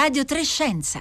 [0.00, 1.00] Radio Trescenza.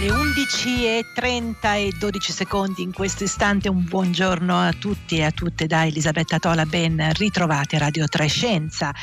[0.00, 5.24] Le 11 e 30 e 12 secondi in questo istante un buongiorno a tutti e
[5.24, 8.94] a tutte da Elisabetta Tola, ben ritrovati a Radio Trescenza.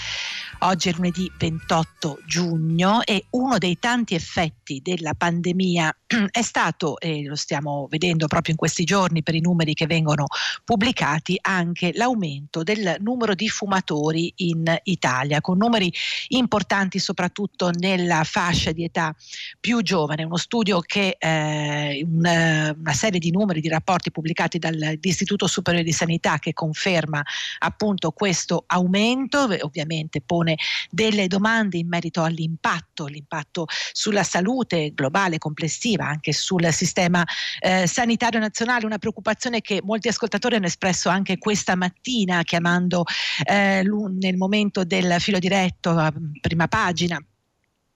[0.65, 5.93] Oggi è lunedì 28 giugno e uno dei tanti effetti della pandemia
[6.31, 10.25] è stato, e lo stiamo vedendo proprio in questi giorni per i numeri che vengono
[10.63, 15.91] pubblicati, anche l'aumento del numero di fumatori in Italia, con numeri
[16.29, 19.13] importanti soprattutto nella fascia di età
[19.59, 20.23] più giovane.
[20.23, 25.91] Uno studio che eh, una, una serie di numeri, di rapporti pubblicati dall'Istituto Superiore di
[25.91, 27.21] Sanità che conferma
[27.59, 30.52] appunto questo aumento, ovviamente pone
[30.89, 37.23] delle domande in merito all'impatto, l'impatto sulla salute globale complessiva, anche sul sistema
[37.59, 43.03] eh, sanitario nazionale, una preoccupazione che molti ascoltatori hanno espresso anche questa mattina chiamando
[43.45, 47.23] eh, nel momento del filo diretto a prima pagina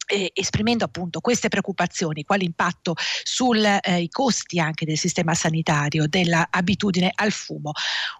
[0.08, 7.11] eh, esprimendo appunto queste preoccupazioni, quale impatto sui eh, costi anche del sistema sanitario, dell'abitudine
[7.14, 7.72] al fumo.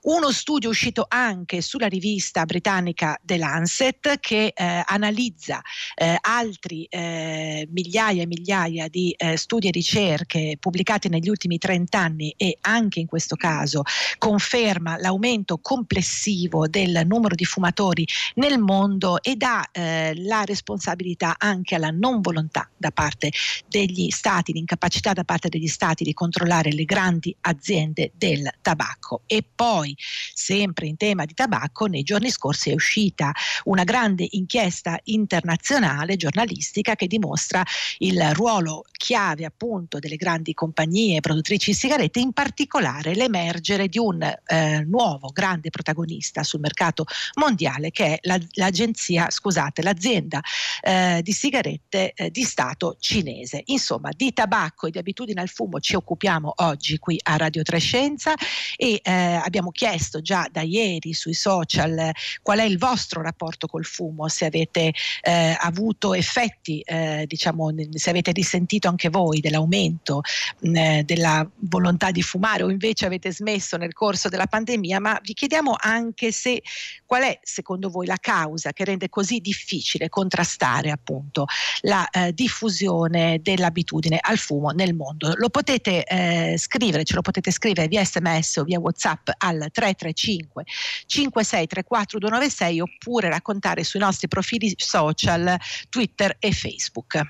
[0.04, 5.62] Uno studio uscito anche sulla rivista britannica The Lancet che eh, analizza
[5.96, 12.00] eh, altri eh, migliaia e migliaia di eh, studi e ricerche pubblicati negli ultimi 30
[12.00, 13.84] anni e anche in questo caso
[14.18, 21.90] conferma l'aumento complessivo del numero di fumatori nel mondo e dà la responsabilità anche alla
[21.92, 23.32] non volontà da parte
[23.68, 29.22] degli stati, l'incapacità da parte degli stati di controllare le grandi aziende del tabacco.
[29.26, 29.96] E poi,
[30.34, 33.32] sempre in tema di tabacco, nei giorni scorsi è uscita
[33.66, 37.64] una grande inchiesta internazionale giornalistica che dimostra
[38.00, 44.22] il ruolo chiave appunto delle grandi compagnie produttrici di sigarette, in particolare l'emergere di un
[44.22, 47.06] eh, nuovo grande protagonista sul mercato
[47.36, 50.42] mondiale che è la, l'agenzia, scusate, l'azienda
[50.82, 53.62] eh, di sigarette sigarette eh, di Stato cinese.
[53.66, 58.34] Insomma, di tabacco e di abitudini al fumo ci occupiamo oggi qui a Radio Trescenza
[58.76, 62.12] e eh, abbiamo chiesto già da ieri sui social
[62.42, 68.10] qual è il vostro rapporto col fumo, se avete eh, avuto effetti, eh, diciamo, se
[68.10, 70.22] avete risentito anche voi dell'aumento
[70.60, 75.20] mh, eh, della volontà di fumare o invece avete smesso nel corso della pandemia, ma
[75.22, 76.62] vi chiediamo anche se
[77.06, 81.46] qual è secondo voi la causa che rende così difficile contrastare appunto
[81.82, 85.34] la eh, diffusione dell'abitudine al fumo nel mondo.
[85.36, 90.64] Lo potete eh, scrivere, ce lo potete scrivere via sms o via whatsapp al 335
[91.06, 95.58] 5634 296 oppure raccontare sui nostri profili social
[95.90, 97.22] Twitter e Facebook.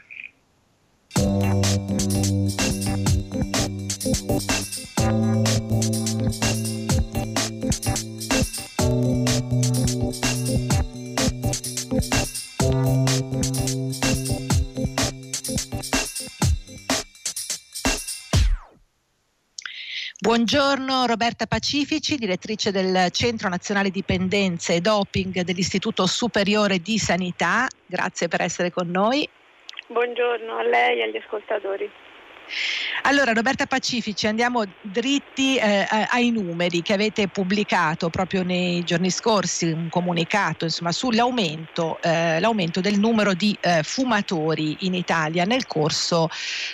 [20.27, 27.65] Buongiorno Roberta Pacifici, direttrice del Centro Nazionale Dipendenze e Doping dell'Istituto Superiore di Sanità.
[27.85, 29.25] Grazie per essere con noi.
[29.87, 31.89] Buongiorno a lei e agli ascoltatori.
[33.03, 39.71] Allora Roberta Pacifici, andiamo dritti eh, ai numeri che avete pubblicato proprio nei giorni scorsi,
[39.71, 42.39] un comunicato insomma, sull'aumento eh,
[42.81, 46.27] del numero di eh, fumatori in Italia nel corso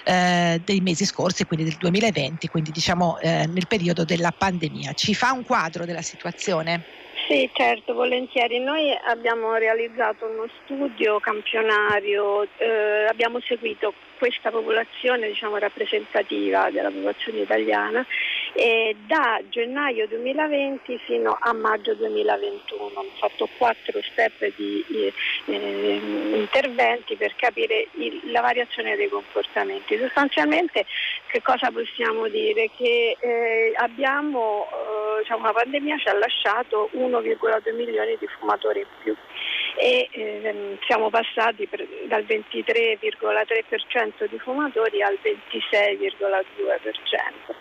[0.03, 4.94] eh, dei mesi scorsi, quindi del 2020, quindi diciamo eh, nel periodo della pandemia.
[4.94, 6.85] Ci fa un quadro della situazione?
[7.28, 8.59] Sì, certo, volentieri.
[8.59, 17.41] Noi abbiamo realizzato uno studio campionario, eh, abbiamo seguito questa popolazione diciamo, rappresentativa della popolazione
[17.41, 18.06] italiana
[18.53, 23.00] e da gennaio 2020 fino a maggio 2021.
[23.00, 24.84] Ho fatto quattro step di
[25.46, 26.00] eh,
[26.36, 29.98] interventi per capire il, la variazione dei comportamenti.
[29.98, 30.86] Sostanzialmente
[31.27, 32.69] che cosa possiamo dire?
[32.75, 38.86] Che eh, abbiamo, eh, diciamo, la pandemia ci ha lasciato 1,2 milioni di fumatori in
[39.01, 39.16] più
[39.75, 47.56] e ehm, siamo passati per, dal 23,3% di fumatori al 26,2%.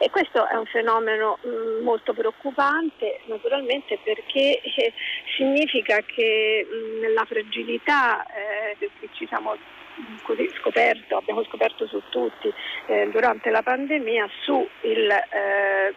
[0.00, 4.92] E questo è un fenomeno mh, molto preoccupante naturalmente perché eh,
[5.36, 9.56] significa che mh, la fragilità eh, che ci siamo
[10.22, 12.52] così scoperto, abbiamo scoperto su tutti
[12.86, 15.92] eh, durante la pandemia su il eh,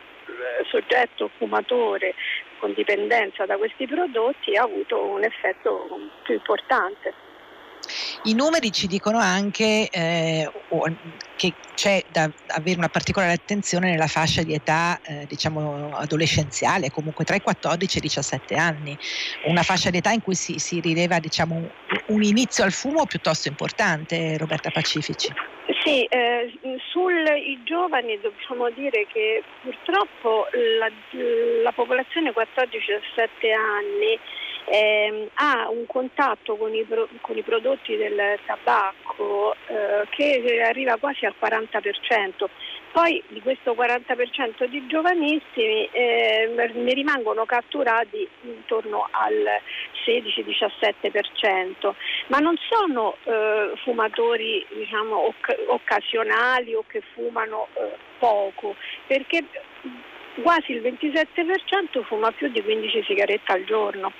[0.69, 2.13] soggetto fumatore
[2.59, 5.87] con dipendenza da questi prodotti ha avuto un effetto
[6.23, 7.13] più importante.
[8.23, 10.49] I numeri ci dicono anche eh,
[11.35, 17.25] che c'è da avere una particolare attenzione nella fascia di età eh, diciamo adolescenziale, comunque
[17.25, 18.97] tra i 14 e i 17 anni,
[19.45, 21.69] una fascia di età in cui si, si rileva diciamo,
[22.07, 25.33] un inizio al fumo piuttosto importante, Roberta Pacifici.
[25.83, 26.59] Sì, eh,
[26.91, 30.45] sui giovani dobbiamo dire che purtroppo
[30.77, 30.87] la,
[31.63, 34.19] la popolazione 14-17 anni
[34.65, 40.97] eh, ha un contatto con i, pro, con i prodotti del tabacco eh, che arriva
[40.97, 42.45] quasi al 40%.
[42.91, 49.33] Poi di questo 40% di giovanissimi eh, ne rimangono catturati intorno al
[50.05, 51.93] 16-17%,
[52.27, 58.75] ma non sono eh, fumatori diciamo, oc- occasionali o che fumano eh, poco,
[59.07, 59.45] perché
[60.41, 64.11] quasi il 27% fuma più di 15 sigarette al giorno.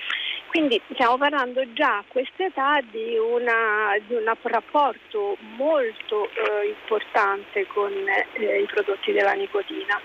[0.51, 7.89] Quindi stiamo parlando già a quest'età di, una, di un rapporto molto eh, importante con
[8.33, 9.97] eh, i prodotti della nicotina.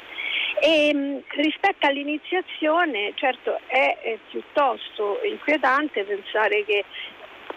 [0.60, 6.84] E, mm, rispetto all'iniziazione, certo è, è piuttosto inquietante pensare che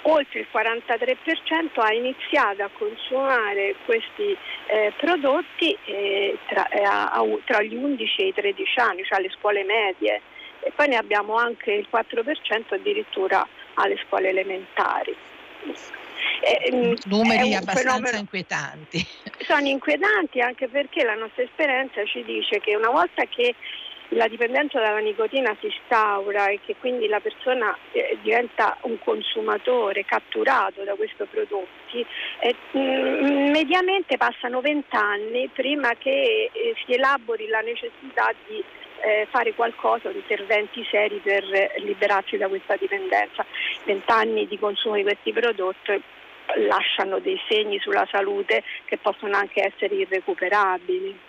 [0.04, 7.62] oltre il 43% ha iniziato a consumare questi eh, prodotti eh, tra, eh, a, tra,
[7.62, 10.22] gli 11 e i 13 anni, cioè alle scuole medie
[10.69, 13.45] e poi ne abbiamo anche il 4% addirittura
[13.75, 15.16] alle scuole elementari.
[16.42, 19.06] Eh, Numeri abbastanza fenomeno, inquietanti.
[19.39, 23.56] Sono inquietanti anche perché la nostra esperienza ci dice che una volta che
[24.13, 30.06] la dipendenza dalla nicotina si instaura e che quindi la persona eh, diventa un consumatore
[30.06, 32.06] catturato da questi prodotti,
[32.39, 38.63] eh, mm, mediamente passano 20 anni prima che eh, si elabori la necessità di
[39.01, 41.44] eh, fare qualcosa, interventi seri per
[41.78, 43.46] liberarsi da questa dipendenza.
[43.84, 46.01] Vent'anni di consumo di questi prodotti
[46.68, 51.29] lasciano dei segni sulla salute che possono anche essere irrecuperabili.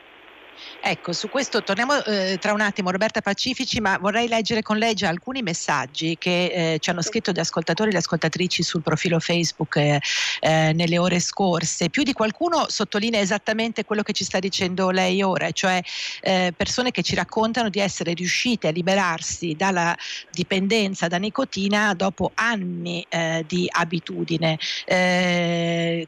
[0.83, 4.95] Ecco, su questo torniamo eh, tra un attimo Roberta Pacifici, ma vorrei leggere con lei
[4.95, 9.19] già alcuni messaggi che eh, ci hanno scritto gli ascoltatori e le ascoltatrici sul profilo
[9.21, 10.01] Facebook eh,
[10.41, 11.91] eh, nelle ore scorse.
[11.91, 15.81] Più di qualcuno sottolinea esattamente quello che ci sta dicendo lei ora, cioè
[16.23, 19.95] eh, persone che ci raccontano di essere riuscite a liberarsi dalla
[20.31, 24.59] dipendenza da nicotina dopo anni eh, di abitudine.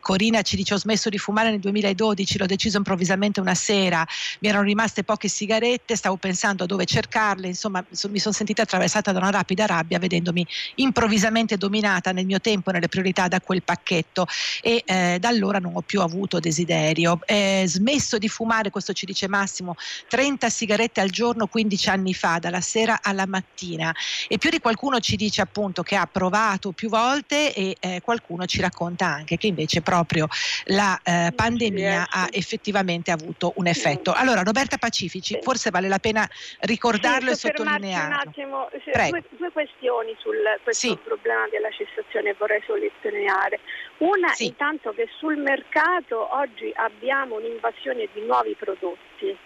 [0.00, 4.06] Corina ci dice ho smesso di fumare nel 2012, l'ho deciso improvvisamente una sera
[4.42, 9.12] mi erano rimaste poche sigarette, stavo pensando a dove cercarle, insomma mi sono sentita attraversata
[9.12, 10.44] da una rapida rabbia vedendomi
[10.76, 14.26] improvvisamente dominata nel mio tempo e nelle priorità da quel pacchetto
[14.60, 17.20] e eh, da allora non ho più avuto desiderio.
[17.24, 19.76] Eh, smesso di fumare, questo ci dice Massimo,
[20.08, 23.94] 30 sigarette al giorno 15 anni fa, dalla sera alla mattina
[24.26, 28.46] e più di qualcuno ci dice appunto che ha provato più volte e eh, qualcuno
[28.46, 30.26] ci racconta anche che invece proprio
[30.64, 34.12] la eh, pandemia ha effettivamente avuto un effetto.
[34.12, 36.28] Allora, allora, Roberta Pacifici, forse vale la pena
[36.60, 38.14] ricordarlo sì, e sottolinearlo.
[38.14, 40.30] Un attimo, due, due, questioni su
[40.62, 40.96] questo sì.
[40.96, 43.60] problema della cessazione vorrei sottolineare.
[43.98, 44.46] Una, sì.
[44.46, 49.36] intanto, che sul mercato oggi abbiamo un'invasione di nuovi prodotti.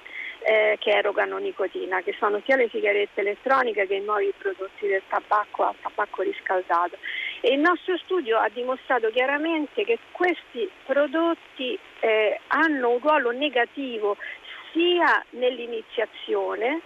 [0.48, 5.02] Eh, che erogano nicotina, che sono sia le sigarette elettroniche che i nuovi prodotti del
[5.08, 6.98] tabacco al tabacco riscaldato.
[7.40, 14.16] E il nostro studio ha dimostrato chiaramente che questi prodotti eh, hanno un ruolo negativo
[14.76, 16.82] sia nell'iniziazione,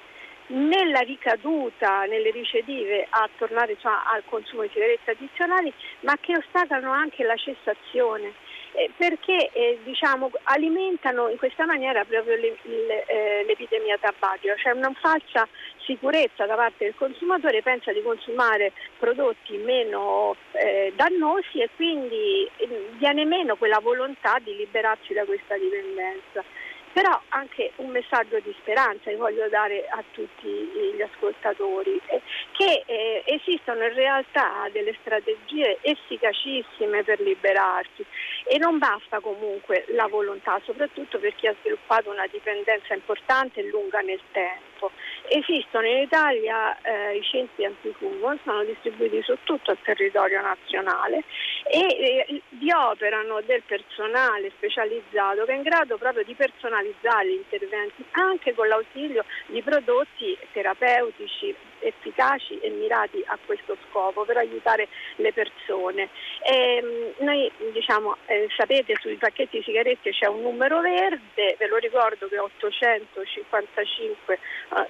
[0.46, 6.92] nella ricaduta nelle ricedive a tornare cioè, al consumo di sigarette addizionali, ma che ostacolano
[6.92, 8.32] anche la cessazione.
[8.72, 14.70] Eh, perché eh, diciamo, alimentano in questa maniera proprio le, le, eh, l'epidemia tabagica, c'è
[14.70, 15.48] una falsa
[15.84, 22.90] sicurezza da parte del consumatore, pensa di consumare prodotti meno eh, dannosi e quindi eh,
[22.92, 26.44] viene meno quella volontà di liberarsi da questa dipendenza
[26.92, 32.20] però anche un messaggio di speranza che voglio dare a tutti gli ascoltatori, eh,
[32.52, 38.04] che eh, esistono in realtà delle strategie efficacissime per liberarsi
[38.44, 43.68] e non basta comunque la volontà, soprattutto per chi ha sviluppato una dipendenza importante e
[43.68, 44.90] lunga nel tempo.
[45.32, 51.22] Esistono in Italia eh, i centri antifumo, sono distribuiti su tutto il territorio nazionale
[51.70, 57.36] e eh, vi operano del personale specializzato che è in grado proprio di personalizzare gli
[57.36, 64.88] interventi anche con l'ausilio di prodotti terapeutici efficaci e mirati a questo scopo per aiutare
[65.16, 66.08] le persone.
[66.42, 71.76] E, ehm, noi diciamo, eh, sapete sui pacchetti sigarette c'è un numero verde, ve lo
[71.76, 74.38] ricordo che è 855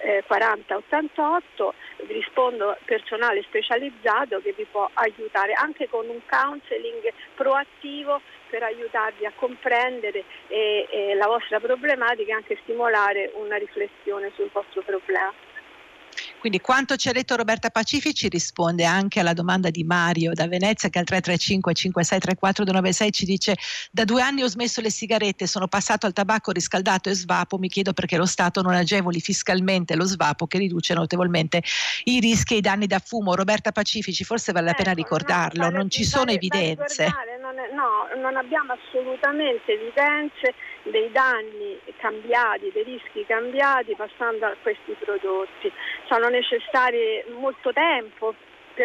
[0.01, 7.13] eh, 40 88, vi rispondo personale specializzato che vi può aiutare anche con un counseling
[7.35, 14.51] proattivo per aiutarvi a comprendere eh, la vostra problematica e anche stimolare una riflessione sul
[14.53, 15.33] vostro problema.
[16.39, 20.89] Quindi quanto ci ha detto Roberta Pacifici risponde anche alla domanda di Mario da Venezia
[20.89, 23.57] che al 335 5634 296 ci dice
[23.91, 27.69] da due anni ho smesso le sigarette, sono passato al tabacco riscaldato e svapo, mi
[27.69, 31.63] chiedo perché lo Stato non agevoli fiscalmente lo svapo che riduce notevolmente
[32.05, 33.35] i rischi e i danni da fumo.
[33.35, 37.05] Roberta Pacifici, forse vale la pena ecco, ricordarlo, no, non ci sono evidenze.
[37.41, 40.55] Non è, no, non abbiamo assolutamente evidenze
[40.91, 45.71] dei danni cambiati, dei rischi cambiati passando a questi prodotti.
[46.07, 48.35] Sono necessari molto tempo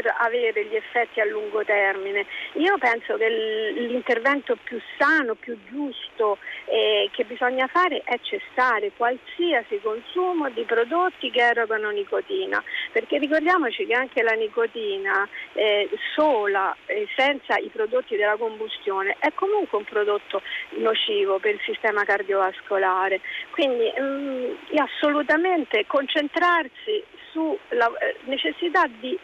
[0.01, 2.25] per avere gli effetti a lungo termine.
[2.55, 9.79] Io penso che l'intervento più sano, più giusto eh, che bisogna fare è cessare qualsiasi
[9.81, 12.61] consumo di prodotti che erogano nicotina,
[12.91, 19.31] perché ricordiamoci che anche la nicotina eh, sola, eh, senza i prodotti della combustione, è
[19.33, 23.21] comunque un prodotto nocivo per il sistema cardiovascolare.
[23.51, 29.17] Quindi mh, mm, assolutamente concentrarsi sulla eh, necessità di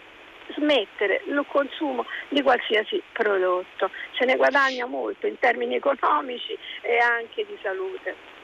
[0.55, 3.89] smettere il consumo di qualsiasi prodotto.
[4.17, 8.39] Se ne guadagna molto in termini economici e anche di salute.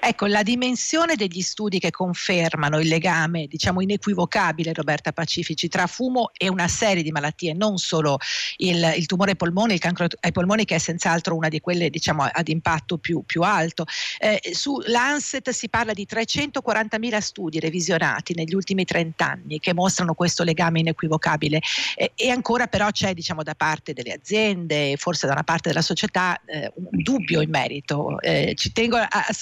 [0.00, 6.30] Ecco, la dimensione degli studi che confermano il legame, diciamo inequivocabile, Roberta Pacifici, tra fumo
[6.36, 8.18] e una serie di malattie, non solo
[8.58, 11.90] il, il tumore ai polmoni, il cancro ai polmoni, che è senz'altro una di quelle
[11.90, 13.84] diciamo, ad impatto più, più alto.
[14.18, 14.40] Eh,
[14.86, 20.80] Lancet si parla di 340.000 studi revisionati negli ultimi 30 anni che mostrano questo legame
[20.80, 21.60] inequivocabile
[21.96, 25.82] eh, e ancora però c'è diciamo, da parte delle aziende, forse da una parte della
[25.82, 28.20] società, eh, un dubbio in merito.
[28.20, 29.32] Eh, ci tengo a, a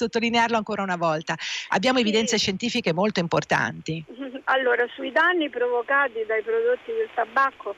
[0.47, 1.35] sottolinearlo ancora una volta.
[1.69, 4.03] Abbiamo evidenze scientifiche molto importanti.
[4.49, 7.75] Allora, sui danni provocati dai prodotti del tabacco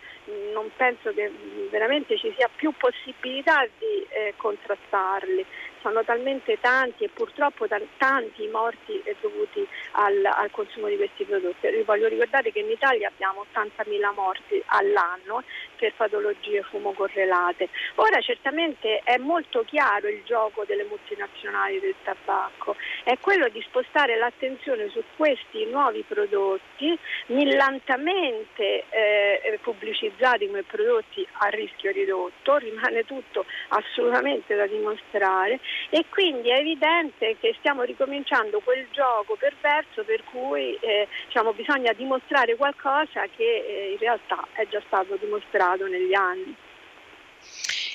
[0.54, 1.32] non penso che
[1.72, 5.44] veramente ci sia più possibilità di eh, contrastarli
[5.82, 7.68] sono talmente tanti e purtroppo
[7.98, 11.70] tanti i morti dovuti al, al, consumo di questi prodotti.
[11.70, 15.44] Vi voglio ricordare che in Italia abbiamo 80.000 morti all'anno
[15.76, 17.70] per patologie fumocorrelate.
[17.96, 24.18] Ora certamente è molto chiaro il gioco delle multinazionali del tabacco, è quello di spostare
[24.18, 33.46] l'attenzione su questi nuovi prodotti millantamente eh, pubblicizzati come prodotti a rischio ridotto, rimane tutto
[33.70, 35.60] assolutamente da dimostrare
[35.90, 41.94] e quindi è evidente che stiamo ricominciando quel gioco perverso per cui eh, diciamo, bisogna
[41.94, 46.56] dimostrare qualcosa che eh, in realtà è già stato dimostrato negli anni.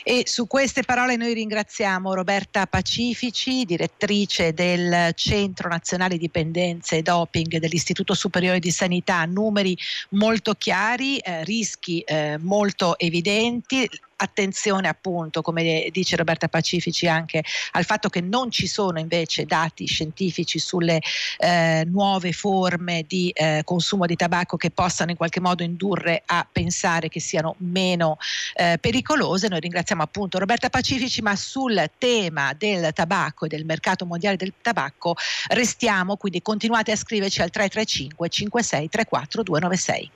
[0.06, 7.56] E su queste parole noi ringraziamo Roberta Pacifici, direttrice del Centro Nazionale Dipendenze e Doping
[7.56, 9.74] dell'Istituto Superiore di Sanità, numeri
[10.10, 13.88] molto chiari, eh, rischi eh, molto evidenti
[14.24, 19.86] attenzione appunto, come dice Roberta Pacifici, anche al fatto che non ci sono invece dati
[19.86, 21.00] scientifici sulle
[21.38, 26.46] eh, nuove forme di eh, consumo di tabacco che possano in qualche modo indurre a
[26.50, 28.16] pensare che siano meno
[28.54, 29.48] eh, pericolose.
[29.48, 34.52] Noi ringraziamo appunto Roberta Pacifici, ma sul tema del tabacco e del mercato mondiale del
[34.60, 35.14] tabacco
[35.48, 40.10] restiamo, quindi continuate a scriverci al 335 56 34 296.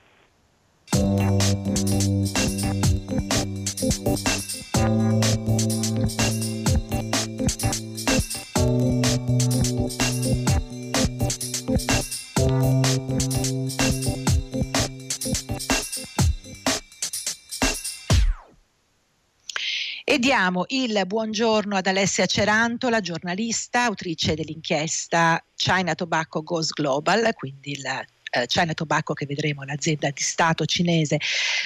[20.49, 27.85] Diamo il buongiorno ad Alessia Cerantola, giornalista, autrice dell'inchiesta China Tobacco Goes Global, quindi il
[28.29, 31.19] eh, China Tobacco che vedremo, l'azienda di Stato cinese,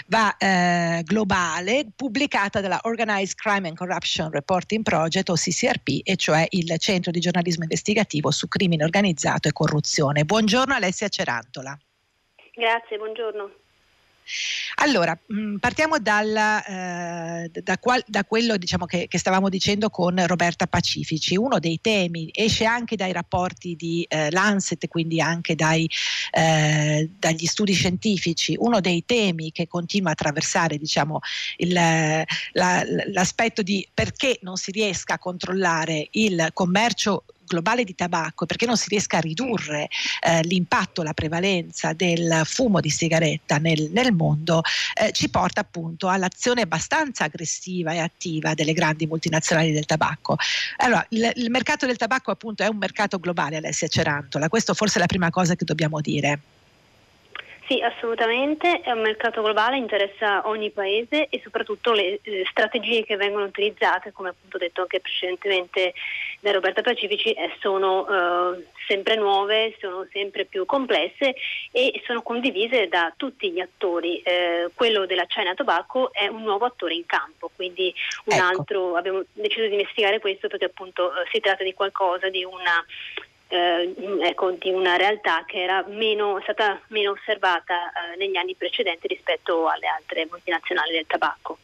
[0.07, 6.45] va eh, globale, pubblicata dalla Organized Crime and Corruption Reporting Project o CCRP, e cioè
[6.49, 10.25] il centro di giornalismo investigativo su crimine organizzato e corruzione.
[10.25, 11.77] Buongiorno Alessia Cerantola.
[12.53, 13.62] Grazie, buongiorno.
[14.75, 20.25] Allora, mm, partiamo dal, eh, da, qual, da, quello diciamo, che, che, stavamo dicendo con
[20.25, 21.35] Roberta Pacifici.
[21.35, 25.89] Uno dei temi esce anche dai rapporti di eh, Lancet, quindi anche dai,
[26.31, 28.55] eh, dagli studi scientifici.
[28.57, 31.19] Uno dei temi che continua a attraversare diciamo,
[31.57, 32.25] il, la,
[33.11, 38.77] l'aspetto di perché non si riesca a controllare il commercio globale di tabacco, perché non
[38.77, 39.87] si riesca a ridurre
[40.21, 44.61] eh, l'impatto, la prevalenza del fumo di sigaretta nel, nel mondo,
[44.99, 50.35] eh, ci porta appunto all'azione abbastanza aggressiva e attiva delle grandi multinazionali del tabacco.
[50.77, 54.97] Allora, il, il mercato del tabacco appunto è un mercato globale, Alessia Cerantola, questo forse
[54.97, 56.39] è la prima cosa che dobbiamo dire.
[57.65, 63.15] Sì, assolutamente, è un mercato globale, interessa ogni paese e soprattutto le eh, strategie che
[63.15, 65.93] vengono utilizzate, come appunto detto anche precedentemente
[66.43, 71.35] da Roberta Pacifici, eh, sono eh, sempre nuove, sono sempre più complesse
[71.71, 74.21] e sono condivise da tutti gli attori.
[74.21, 77.93] Eh, quello della China Tobacco è un nuovo attore in campo, quindi
[78.25, 78.45] un ecco.
[78.45, 82.83] altro, abbiamo deciso di investigare questo perché appunto eh, si tratta di qualcosa, di una
[83.47, 89.07] eh, ecco, di una realtà che era meno, stata meno osservata eh, negli anni precedenti
[89.07, 91.57] rispetto alle altre multinazionali del tabacco.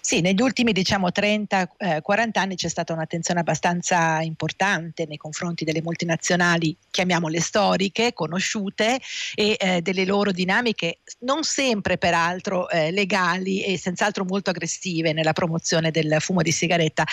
[0.00, 5.82] Sì, negli ultimi diciamo 30-40 eh, anni c'è stata un'attenzione abbastanza importante nei confronti delle
[5.82, 9.00] multinazionali, chiamiamole storiche, conosciute
[9.34, 15.32] e eh, delle loro dinamiche, non sempre peraltro eh, legali e senz'altro molto aggressive nella
[15.32, 17.04] promozione del fumo di sigaretta,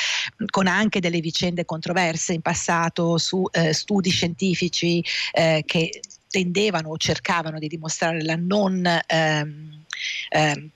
[0.50, 5.04] con anche delle vicende controverse in passato su eh, studi scientifici
[5.34, 9.86] eh, che tendevano o cercavano di dimostrare la non ehm,
[10.30, 10.70] ehm,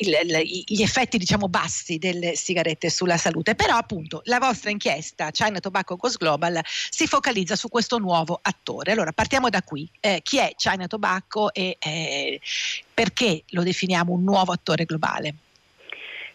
[0.00, 5.30] il, il, gli effetti diciamo bassi delle sigarette sulla salute, però appunto la vostra inchiesta
[5.30, 8.92] China Tobacco Goes Global si focalizza su questo nuovo attore.
[8.92, 12.40] Allora partiamo da qui, eh, chi è China Tobacco e eh,
[12.92, 15.34] perché lo definiamo un nuovo attore globale?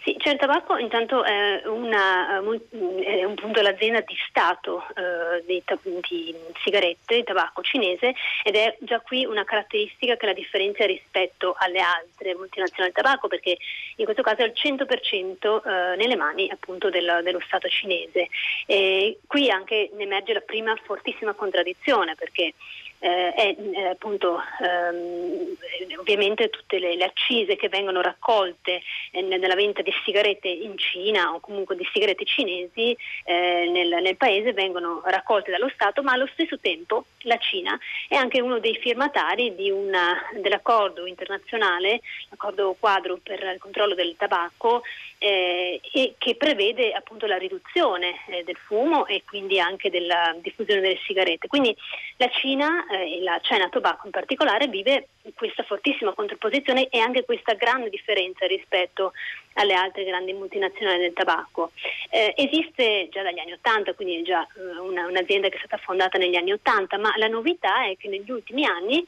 [0.05, 5.63] Sì, Cern Tabacco intanto è, una, è un punto l'azienda di Stato eh, di,
[6.07, 11.55] di, sigarette, di tabacco cinese ed è già qui una caratteristica che la differenzia rispetto
[11.57, 13.57] alle altre multinazionali del tabacco perché
[13.95, 18.27] in questo caso è al 100% eh, nelle mani appunto del, dello Stato cinese.
[18.67, 22.53] E qui anche ne emerge la prima fortissima contraddizione perché
[22.99, 25.55] eh, è eh, appunto ehm,
[25.99, 31.33] ovviamente tutte le, le, accise che vengono raccolte eh, nella vendita di sigarette in Cina
[31.33, 36.27] o comunque di sigarette cinesi eh, nel, nel, paese vengono raccolte dallo Stato, ma allo
[36.33, 43.41] stesso tempo la Cina è anche uno dei firmatari una, dell'accordo internazionale, l'accordo quadro per
[43.41, 44.83] il controllo del tabacco
[45.17, 50.99] eh, e che prevede appunto la riduzione del fumo e quindi anche della diffusione delle
[51.05, 51.47] sigarette.
[51.47, 51.75] Quindi
[52.17, 57.53] la Cina eh, la China Tobacco in particolare vive questa fortissima contrapposizione e anche questa
[57.53, 59.13] grande differenza rispetto
[59.53, 61.71] alle altre grandi multinazionali del tabacco.
[62.09, 65.77] Eh, esiste già dagli anni Ottanta, quindi è già eh, una, un'azienda che è stata
[65.77, 69.05] fondata negli anni Ottanta, ma la novità è che negli ultimi anni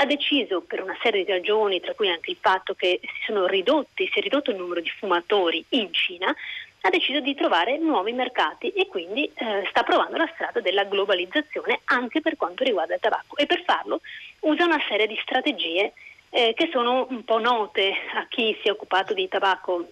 [0.00, 4.08] ha deciso per una serie di ragioni, tra cui anche il fatto che si ridotti,
[4.12, 6.34] si è ridotto il numero di fumatori in Cina,
[6.80, 11.80] ha deciso di trovare nuovi mercati e quindi eh, sta provando la strada della globalizzazione
[11.84, 14.00] anche per quanto riguarda il tabacco e per farlo
[14.40, 15.92] usa una serie di strategie
[16.30, 19.88] eh, che sono un po' note a chi si è occupato di tabacco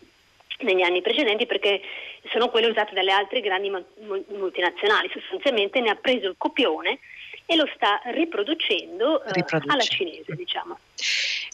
[0.61, 1.83] negli anni precedenti perché
[2.31, 3.70] sono quelle usate dalle altre grandi
[4.29, 5.11] multinazionali.
[5.12, 6.99] Sostanzialmente ne ha preso il copione
[7.46, 10.79] e lo sta riproducendo eh, alla cinese, diciamo.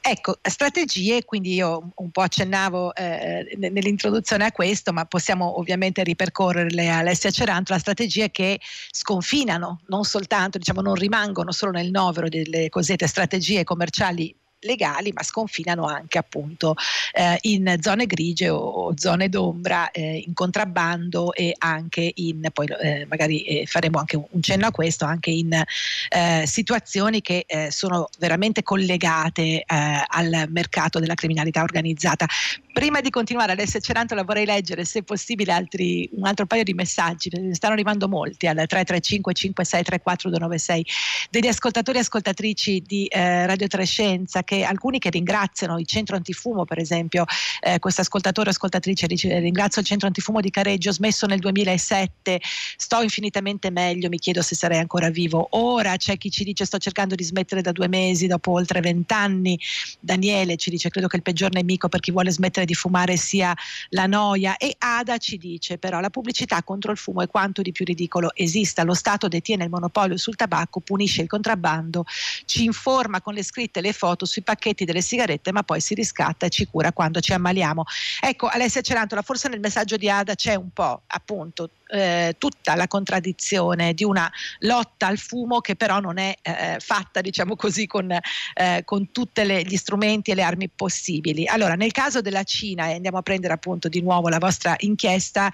[0.05, 6.89] Ecco, strategie, quindi io un po' accennavo eh, nell'introduzione a questo, ma possiamo ovviamente ripercorrerle
[6.89, 8.59] a Alessia Cerantola, strategie che
[8.91, 15.23] sconfinano, non soltanto, diciamo, non rimangono solo nel novero delle cosiddette strategie commerciali legali ma
[15.23, 16.75] sconfinano anche appunto
[17.13, 23.07] eh, in zone grigie o, zone d'ombra eh, in contrabbando e anche in poi eh,
[23.09, 27.71] magari eh, faremo anche un, un, cenno a questo anche in eh, situazioni che eh,
[27.71, 32.27] sono veramente collegate al mercato della criminalità organizzata
[32.73, 37.31] prima di continuare Alessia Cerantola vorrei leggere se possibile altri, un altro paio di messaggi
[37.53, 40.87] stanno arrivando molti al 335 5634 296
[41.31, 46.79] degli ascoltatori e ascoltatrici di Radio Trescenza che alcuni che ringraziano il centro antifumo, per
[46.79, 47.25] esempio,
[47.61, 52.41] eh, questo ascoltatore o ascoltatrice dice ringrazio il centro antifumo di Careggio, smesso nel 2007,
[52.77, 55.49] sto infinitamente meglio, mi chiedo se sarei ancora vivo.
[55.51, 59.59] Ora c'è chi ci dice sto cercando di smettere da due mesi, dopo oltre vent'anni.
[60.01, 63.55] Daniele ci dice credo che il peggior nemico per chi vuole smettere di fumare sia
[63.91, 67.73] la noia e Ada ci dice però la pubblicità contro il fumo è quanto di
[67.73, 72.05] più ridicolo esista, lo Stato detiene il monopolio sul tabacco, punisce il contrabbando,
[72.45, 75.95] ci informa con le scritte e le foto sui pacchetti delle sigarette, ma poi si
[75.95, 77.85] riscatta e ci cura quando ci ammaliamo.
[78.21, 82.89] Ecco, Alessia Cerantola, forse nel messaggio di Ada c'è un po' appunto eh, tutta la
[82.89, 88.11] contraddizione di una lotta al fumo che però non è eh, fatta, diciamo così, con,
[88.11, 91.47] eh, con tutti gli strumenti e le armi possibili.
[91.47, 95.53] Allora, nel caso della Cina, e andiamo a prendere appunto di nuovo la vostra inchiesta,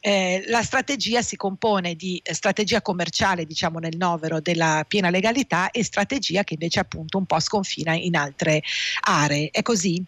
[0.00, 5.82] eh, la strategia si compone di strategia commerciale, diciamo nel novero della piena legalità e
[5.82, 8.62] strategia che invece appunto un po' sconfina in altre
[9.00, 9.50] aree.
[9.50, 10.04] È così?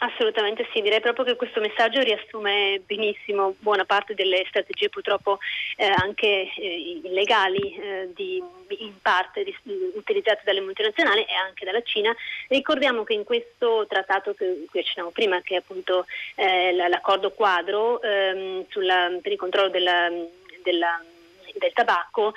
[0.00, 5.38] Assolutamente sì, direi proprio che questo messaggio riassume benissimo buona parte delle strategie purtroppo
[5.76, 8.40] eh, anche eh, illegali eh, di,
[8.78, 9.52] in parte di,
[9.94, 12.14] utilizzate dalle multinazionali e anche dalla Cina.
[12.46, 16.06] Ricordiamo che in questo trattato che qui accennavo prima, che è appunto
[16.36, 20.08] eh, l'accordo quadro ehm, sulla, per il controllo della,
[20.62, 21.02] della,
[21.54, 22.34] del tabacco,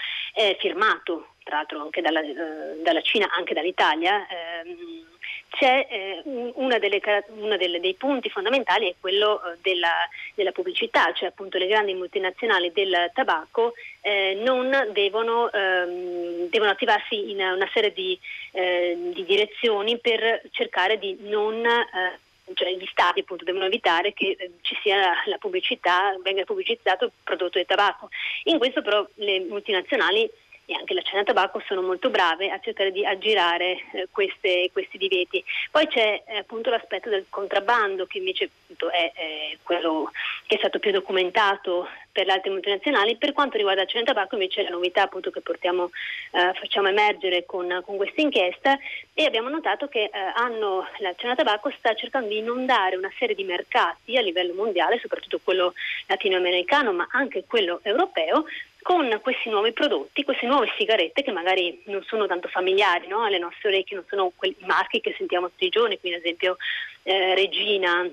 [0.58, 5.06] firmato tra l'altro anche dalla, eh, dalla Cina, anche dall'Italia, ehm,
[5.51, 9.91] c'è eh, uno dei punti fondamentali è quello eh, della,
[10.33, 17.31] della, pubblicità, cioè appunto le grandi multinazionali del tabacco eh, non devono, ehm, devono, attivarsi
[17.31, 18.17] in una serie di,
[18.51, 22.19] eh, di, direzioni per cercare di non eh,
[22.53, 27.11] cioè gli stati appunto devono evitare che eh, ci sia la pubblicità, venga pubblicizzato il
[27.23, 28.09] prodotto di tabacco.
[28.45, 30.29] In questo però le multinazionali
[30.71, 34.97] e anche la Cena Tabacco sono molto brave a cercare di aggirare eh, queste, questi
[34.97, 35.43] divieti.
[35.69, 40.12] Poi c'è eh, appunto l'aspetto del contrabbando che invece appunto, è, è, quello
[40.45, 43.17] che è stato più documentato per le altre multinazionali.
[43.17, 45.89] Per quanto riguarda la Cena Tabacco invece la novità appunto che portiamo,
[46.31, 48.77] eh, facciamo emergere con, con questa inchiesta
[49.13, 53.36] e abbiamo notato che eh, hanno, la Cena Tabacco sta cercando di inondare una serie
[53.36, 55.73] di mercati a livello mondiale, soprattutto quello
[56.07, 58.45] latinoamericano ma anche quello europeo
[58.81, 63.23] con questi nuovi prodotti, queste nuove sigarette che magari non sono tanto familiari no?
[63.23, 66.57] alle nostre orecchie, non sono quei marchi che sentiamo tutti i giorni, quindi ad esempio
[67.03, 68.09] eh, Regina,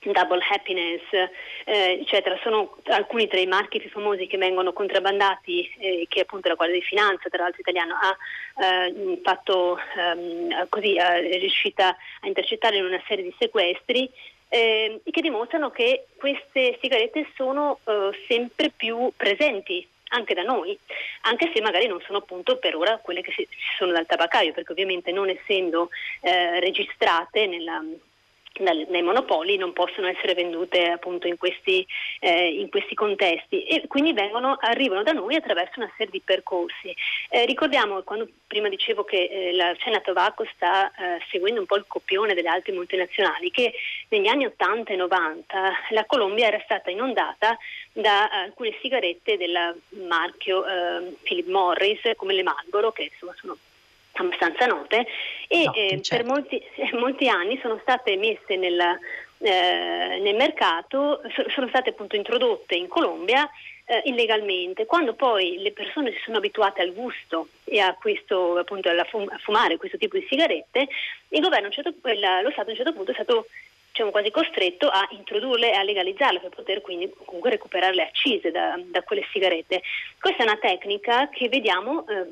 [0.00, 6.06] Double Happiness, eh, eccetera, sono alcuni tra i marchi più famosi che vengono contrabbandati, eh,
[6.08, 8.16] che appunto la Guardia di Finanza, tra l'altro italiano, ha
[8.64, 14.10] eh, fatto ehm, così, è riuscita a intercettare in una serie di sequestri
[14.48, 20.78] eh, che dimostrano che queste sigarette sono eh, sempre più presenti anche da noi,
[21.22, 24.72] anche se magari non sono appunto per ora quelle che ci sono dal tabaccaio, perché
[24.72, 25.90] ovviamente non essendo
[26.20, 27.82] eh, registrate nella,
[28.58, 31.86] nei monopoli non possono essere vendute appunto in questi,
[32.20, 36.94] eh, in questi contesti e quindi vengono, arrivano da noi attraverso una serie di percorsi.
[37.30, 41.76] Eh, ricordiamo, quando prima dicevo che eh, la Cena Tobacco sta eh, seguendo un po'
[41.76, 43.72] il copione delle altre multinazionali, che
[44.08, 47.56] negli anni 80 e 90 la Colombia era stata inondata
[47.92, 53.56] da alcune sigarette del marchio eh, Philip Morris come le Marlboro, che insomma sono
[54.22, 55.06] abbastanza note
[55.48, 56.16] e no, eh, certo.
[56.16, 58.80] per molti, molti, anni sono state messe nel,
[59.38, 61.20] eh, nel mercato,
[61.54, 63.48] sono state appunto introdotte in Colombia
[63.88, 64.86] eh, illegalmente.
[64.86, 69.38] Quando poi le persone si sono abituate al gusto e a, questo, appunto, fum- a
[69.38, 70.88] fumare questo tipo di sigarette,
[71.28, 73.46] il governo, certo, lo Stato a un certo punto è stato
[73.90, 78.50] diciamo, quasi costretto a introdurle e a legalizzarle per poter quindi comunque recuperare le accise
[78.50, 79.82] da, da quelle sigarette.
[80.20, 82.26] Questa è una tecnica che vediamo eh,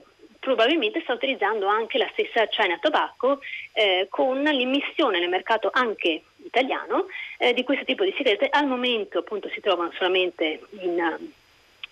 [0.46, 3.40] probabilmente sta utilizzando anche la stessa China Tobacco
[3.72, 7.06] eh, con l'immissione nel mercato anche italiano
[7.38, 8.46] eh, di questo tipo di sigarette.
[8.48, 11.18] Al momento appunto si trovano solamente in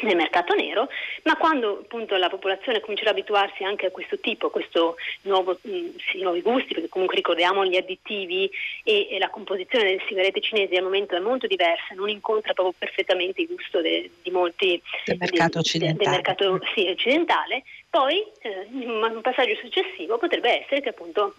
[0.03, 0.89] nel mercato nero,
[1.23, 5.89] ma quando appunto la popolazione comincerà ad abituarsi anche a questo tipo, a mh, mm,
[6.11, 8.51] sì, nuovi gusti, perché comunque ricordiamo gli additivi
[8.83, 12.75] e, e, la composizione delle sigarette cinesi al momento è molto diversa, non incontra proprio
[12.77, 17.63] perfettamente il gusto de, di molti del mercato occidentale, del mercato, sì, occidentale
[17.95, 21.37] poi eh, un passaggio successivo potrebbe essere che appunto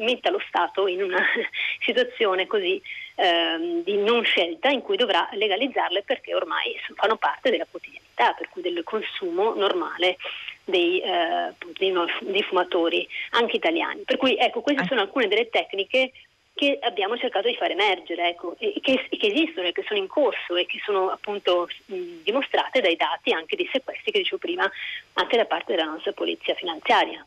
[0.00, 1.24] metta lo Stato in una
[1.80, 2.78] situazione così
[3.14, 8.50] eh, di non scelta in cui dovrà legalizzarle perché ormai fanno parte della quotidianità, per
[8.50, 10.18] cui del consumo normale
[10.62, 14.02] dei, eh, dei, dei fumatori anche italiani.
[14.02, 16.12] Per cui ecco, queste sono alcune delle tecniche
[16.54, 20.06] che abbiamo cercato di far emergere, ecco, e che, che, esistono e che sono in
[20.06, 24.70] corso e che sono appunto mh, dimostrate dai dati anche di sequestri che dicevo prima,
[25.14, 27.26] anche da parte della nostra polizia finanziaria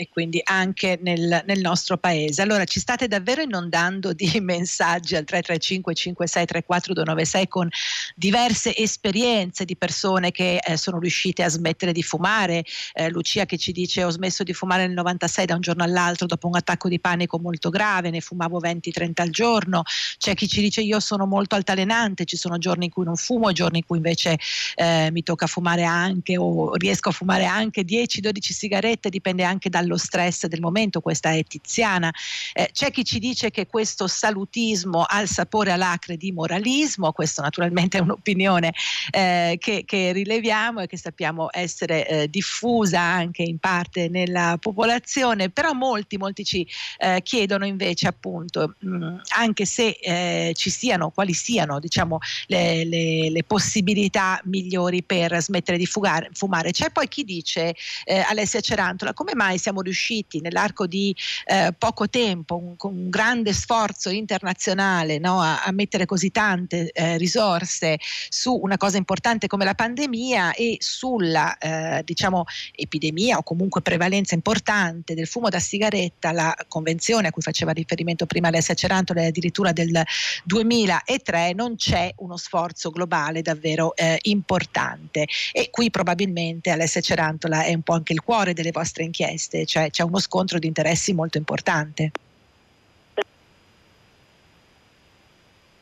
[0.00, 2.40] e quindi anche nel, nel, nostro paese.
[2.40, 7.68] Allora ci state davvero inondando di messaggi al 335 5634 296 con
[8.14, 12.62] diverse esperienze di persone che eh, sono riuscite a smettere di fumare.
[12.92, 16.26] Eh, Lucia che ci dice ho smesso di fumare nel 96 da un giorno all'altro
[16.26, 19.82] dopo un attacco di panico molto grave, ne fumavo 20-30 al giorno.
[20.16, 23.50] C'è chi ci dice io sono molto altalenante, ci sono giorni in cui non fumo,
[23.50, 24.38] giorni in cui invece
[24.76, 29.86] eh, mi tocca fumare anche o riesco a fumare anche 10-12 sigarette, dipende anche dal
[29.88, 32.12] allo stress del momento, questa è Tiziana.
[32.52, 37.40] Eh, c'è chi ci dice che questo salutismo ha il sapore alacre di moralismo, questo
[37.42, 38.72] naturalmente è un'opinione
[39.10, 45.50] eh, che, che, rileviamo e che sappiamo essere eh, diffusa anche in parte nella popolazione,
[45.50, 46.66] però molti, molti ci
[46.98, 52.84] eh, chiedono invece appunto, mh, mm, anche se eh, ci siano, quali siano diciamo, le,
[52.84, 56.70] le, le, possibilità migliori per smettere di fugare, fumare.
[56.72, 57.74] C'è poi chi dice,
[58.04, 61.14] eh, Alessia Cerantola, come mai siamo riusciti nell'arco di
[61.46, 66.90] eh, poco tempo, un, con un grande sforzo internazionale, no, a, a, mettere così tante
[66.92, 73.42] eh, risorse su una cosa importante come la pandemia e sulla eh, diciamo, epidemia o
[73.42, 78.74] comunque prevalenza importante del fumo da sigaretta, la convenzione a cui faceva riferimento prima Alessia
[78.74, 80.02] Cerantola è addirittura del
[80.44, 85.26] 2003, non c'è uno sforzo globale davvero eh, importante.
[85.52, 89.90] E qui probabilmente Alessia Cerantola è un po' anche il cuore delle vostre inchieste, cioè
[89.90, 92.10] c'è uno scontro di interessi molto importante.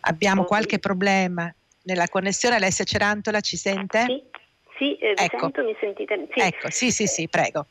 [0.01, 4.05] Abbiamo qualche problema nella connessione, Alessia Cerantola ci sente?
[4.07, 4.22] Sì,
[4.77, 5.38] sì eh, ecco.
[5.38, 6.27] sento, mi sentite?
[6.35, 6.40] Sì.
[6.40, 7.66] Ecco, sì, sì, sì, prego.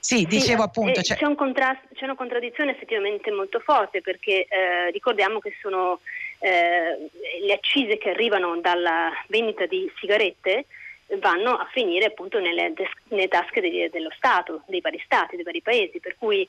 [0.00, 1.00] Sì, dicevo sì, appunto.
[1.00, 6.00] Eh, c'è, un c'è, una contraddizione effettivamente molto forte perché eh, ricordiamo che sono
[6.40, 7.10] eh,
[7.44, 10.66] le accise che arrivano dalla vendita di sigarette
[11.16, 12.72] vanno a finire appunto nelle,
[13.08, 16.46] nelle tasche degli, dello Stato, dei vari Stati, dei vari paesi, per cui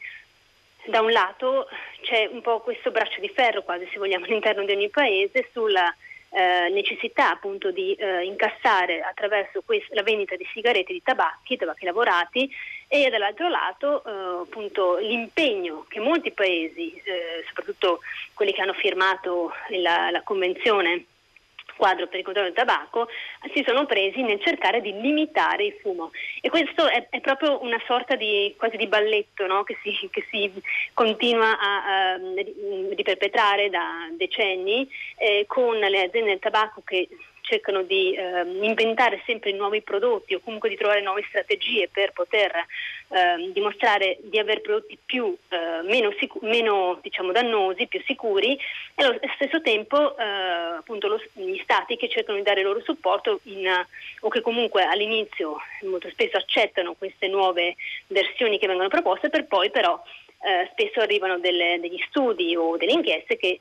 [0.85, 1.67] da un lato
[2.01, 5.93] c'è un po' questo braccio di ferro quasi se vogliamo all'interno di ogni paese sulla
[6.31, 11.85] eh, necessità appunto di eh, incassare attraverso quest- la vendita di sigarette, di tabacchi, tabacchi
[11.85, 12.49] lavorati
[12.87, 18.01] e dall'altro lato eh, appunto l'impegno che molti paesi, eh, soprattutto
[18.33, 21.05] quelli che hanno firmato la, la convenzione
[21.79, 23.07] quadro per il controllo del tabacco
[23.53, 26.11] si sono presi nel cercare di limitare il fumo
[26.41, 29.63] e questo è, è proprio una sorta di quasi di balletto no?
[29.63, 30.51] che, si, che, si,
[30.93, 32.19] continua a, a, a
[32.93, 37.07] riperpetrare da decenni eh, con le aziende del tabacco che
[37.49, 42.51] cercano di eh, inventare sempre nuovi prodotti o comunque di trovare nuove strategie per poter
[42.55, 48.57] eh, dimostrare di avere prodotti più, eh, meno, sicu- meno diciamo, dannosi, più sicuri
[48.95, 53.39] e allo stesso tempo eh, appunto lo, gli stati che cercano di dare loro supporto
[53.43, 53.67] in,
[54.21, 57.75] o che comunque all'inizio molto spesso accettano queste nuove
[58.07, 59.99] versioni che vengono proposte per poi però
[60.41, 63.59] eh, spesso arrivano delle, degli studi o delle inchieste che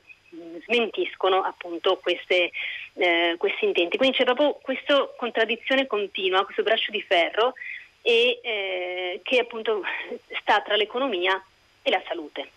[0.65, 2.51] smentiscono appunto queste,
[2.93, 3.97] eh, questi intenti.
[3.97, 7.53] Quindi c'è proprio questa contraddizione continua, questo braccio di ferro
[8.01, 9.81] e, eh, che appunto
[10.41, 11.41] sta tra l'economia
[11.81, 12.49] e la salute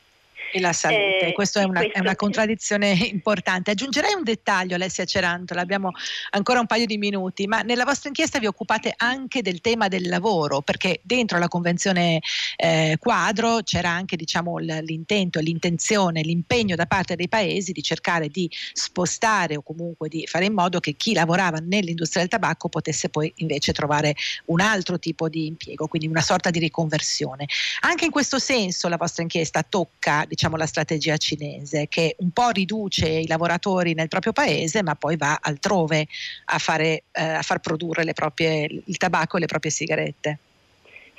[0.52, 1.28] e la salute.
[1.28, 1.98] Eh, Questa è una, questo...
[1.98, 3.70] è una, contraddizione importante.
[3.70, 5.90] Aggiungerei un dettaglio, Alessia Cerantola, abbiamo
[6.30, 10.08] ancora un paio di minuti, ma nella vostra inchiesta vi occupate anche del tema del
[10.08, 12.20] lavoro, perché dentro la Convenzione
[12.56, 18.50] eh, quadro c'era anche diciamo, l'intento, l'intenzione, l'impegno da parte dei paesi di cercare di
[18.72, 23.32] spostare o comunque di fare in modo che chi lavorava nell'industria del tabacco potesse poi
[23.36, 24.14] invece trovare
[24.46, 27.46] un altro tipo di impiego, quindi una sorta di riconversione.
[27.80, 32.48] Anche in questo senso la vostra inchiesta tocca diciamo, la strategia cinese che un po'
[32.48, 36.06] riduce i lavoratori nel proprio paese ma poi va altrove
[36.46, 40.38] a, fare, eh, a far produrre proprie, il tabacco e le proprie sigarette.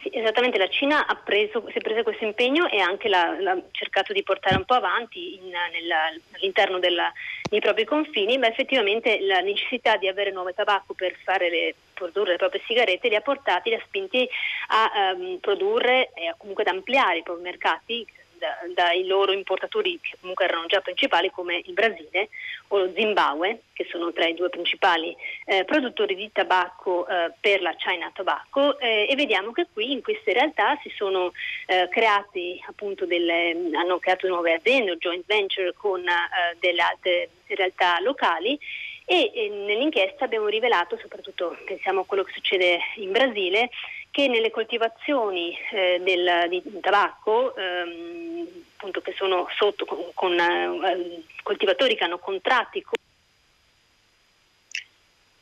[0.01, 3.37] Sì, esattamente, la Cina ha preso, si è presa questo impegno e anche l'ha,
[3.71, 7.13] cercato di portare un po' avanti in, nella, all'interno della,
[7.47, 11.15] dei propri confini, ma effettivamente la necessità di avere nuovo tabacco per
[11.49, 14.27] le, produrre le proprie sigarette li ha portati, li ha spinti
[14.69, 18.05] a um, produrre e comunque ad ampliare i propri mercati
[18.37, 22.29] da, dai loro importatori che comunque erano già principali come il Brasile
[22.69, 25.15] o lo Zimbabwe, che sono tra i due principali
[25.45, 28.79] eh, produttori di tabacco eh, per la China Tobacco.
[28.79, 31.31] Eh, e vediamo che qui in queste realtà si sono
[31.67, 37.99] eh, creati appunto delle, hanno creato nuove aziende, joint venture con eh, delle altre realtà
[37.99, 38.59] locali.
[39.05, 43.69] E nell'inchiesta abbiamo rivelato, soprattutto pensiamo a quello che succede in Brasile,
[44.13, 51.23] che nelle coltivazioni eh, del, di tabacco, ehm, appunto che sono sotto con, con eh,
[51.41, 52.93] coltivatori che hanno contratti con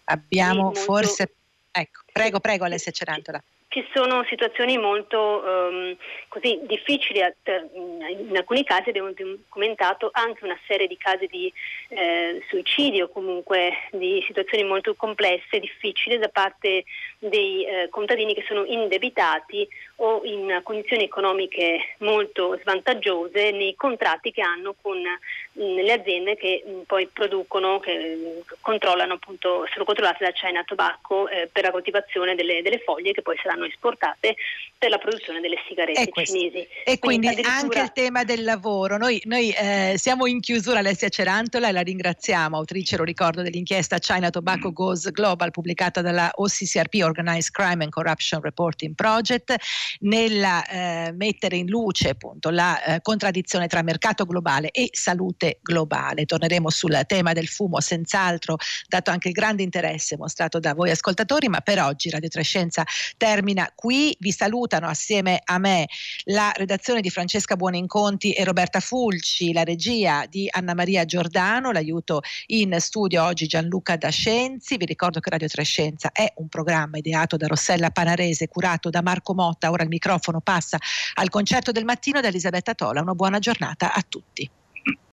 [0.05, 0.79] Abbiamo molto...
[0.79, 1.33] forse
[1.69, 3.43] ecco, prego, prego Alessia Cerantola.
[3.67, 5.95] Ci sono situazioni molto um,
[6.27, 11.51] così difficili, in alcuni casi abbiamo documentato anche una serie di casi di
[11.87, 16.83] eh, suicidio, comunque di situazioni molto complesse difficili da parte
[17.23, 24.41] dei eh, contadini che sono indebitati o in condizioni economiche molto svantaggiose nei contratti che
[24.41, 30.31] hanno con mh, le aziende che mh, poi producono, che controllano appunto, sono controllate da
[30.31, 34.35] China Tobacco eh, per la coltivazione delle, delle, foglie che poi saranno esportate
[34.75, 36.67] per la produzione delle sigarette e cinesi.
[36.85, 38.97] E quindi, quindi anche il tema del lavoro.
[38.97, 43.99] Noi, noi eh, siamo in chiusura, Alessia Cerantola, e la ringraziamo, autrice, lo ricordo, dell'inchiesta
[43.99, 49.55] China Tobacco Goes Global pubblicata dalla OCCRP, Organized Crime and Corruption Reporting Project,
[49.99, 56.25] nella eh, mettere in luce appunto la eh, contraddizione tra mercato globale e salute globale.
[56.25, 61.47] Torneremo sul tema del fumo senz'altro, dato anche il grande interesse mostrato da voi ascoltatori,
[61.47, 62.83] ma per oggi Radio Trescenza
[63.17, 64.15] termina qui.
[64.19, 65.87] Vi salutano assieme a me
[66.25, 72.21] la redazione di Francesca Buoninconti e Roberta Fulci, la regia di Anna Maria Giordano, l'aiuto
[72.47, 74.77] in studio oggi Gianluca Dascenzi.
[74.77, 79.33] Vi ricordo che Radio Trescenza è un programma ideato da Rossella Panarese, curato da Marco
[79.33, 79.69] Motta.
[79.69, 80.77] Ora il microfono passa
[81.15, 83.01] al concerto del mattino da Elisabetta Tola.
[83.01, 84.49] Una buona giornata a tutti.